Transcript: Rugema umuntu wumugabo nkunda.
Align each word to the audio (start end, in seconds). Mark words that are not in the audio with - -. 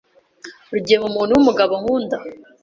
Rugema 0.71 1.05
umuntu 1.07 1.31
wumugabo 1.35 1.73
nkunda. 1.81 2.17